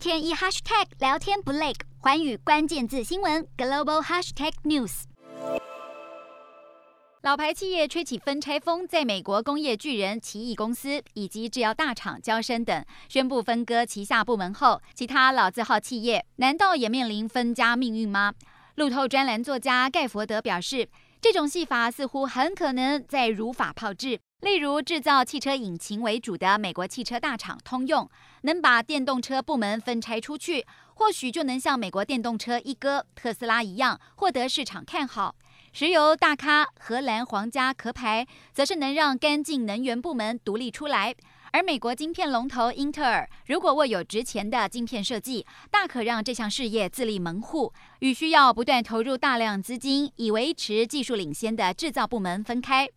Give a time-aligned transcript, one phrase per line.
[0.00, 5.02] 天一 hashtag 聊天不累，寰宇关键字新闻 global hashtag news。
[7.20, 18.32] 老牌企业吹起分拆风，在美国工业巨人奇异公司以及制药大厂娇生等宣布分割旗下部门后，其他老字号企业难道也面临分家命运吗？
[18.76, 20.88] 路透专栏作家盖佛德表示，
[21.20, 24.18] 这种戏法似乎很可能在如法炮制。
[24.40, 28.08] 例如，制造汽车引擎为主的美国汽车大厂通用，
[28.42, 35.34] 能把电动车部门分拆出去，或许就能像美国电动车一哥特斯拉一样，获得市场看好。
[35.74, 41.12] 石油大咖荷兰皇家壳牌，则是能让干净能源部门独立出来；
[41.52, 52.88] 而美国晶片龙头英特尔，如果握有值钱的晶片设计，大可让这项事业自立门户，与需要不断投入大量资金以维持技术领先的制造部门分开。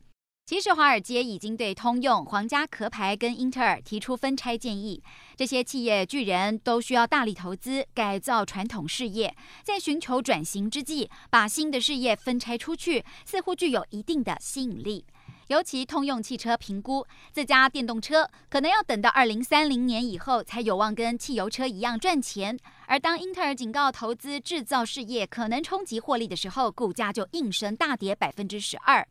[0.46, 5.02] 其实，华尔街已经对通用、皇家壳牌跟英特尔提出分拆建议。
[5.38, 9.34] 这些企业巨人都需要大力投资改造传统事业，
[9.64, 15.06] 在寻求转型之际，把新的事业分拆出去，似乎具有一定的吸引力。
[15.48, 22.60] 尤其通用汽车评估，自家电动车可能要等到二零三零年以后才有望跟汽油车一样赚钱。
[22.88, 29.08] 而当英特尔警告投资制造事业可能冲击获利的时候，股价就应声大跌百分之十二。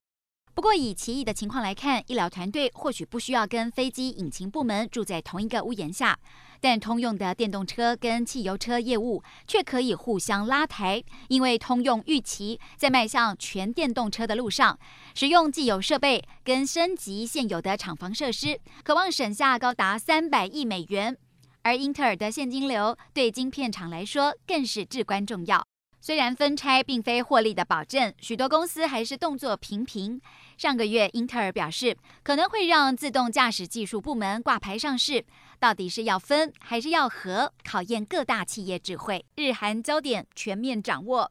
[0.55, 6.19] 不过，以奇异的情况来看，医疗团队或许不需要跟飞机引擎部门住在同一个屋檐下，
[6.61, 14.79] 但通用的电动车跟汽油车业务却可以互相拉抬，因为通用预期在迈向全电动车的路上，
[15.15, 21.17] 使用既有设备跟升级现有的厂房设施，渴望省下高达三百亿美元。
[21.63, 25.65] 而英特尔的现金流对晶片厂来说更是至关重要。
[26.05, 30.21] 虽然分拆并非获利的保证，许多公司还是动作频频。
[30.59, 35.25] 上个月，英特尔表示可能会让自动驾驶技术部门挂牌上市，
[35.61, 39.25] 到底是要分还是要合，考验各大企业智慧。
[39.37, 41.31] 日韩焦点全面掌握，